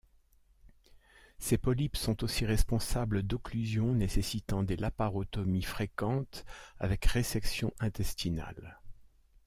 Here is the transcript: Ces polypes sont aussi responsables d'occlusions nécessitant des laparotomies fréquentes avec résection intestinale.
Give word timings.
Ces 1.37 1.59
polypes 1.59 1.95
sont 1.95 2.23
aussi 2.23 2.43
responsables 2.43 3.21
d'occlusions 3.21 3.93
nécessitant 3.93 4.63
des 4.63 4.75
laparotomies 4.75 5.61
fréquentes 5.61 6.43
avec 6.79 7.05
résection 7.05 7.71
intestinale. 7.79 8.79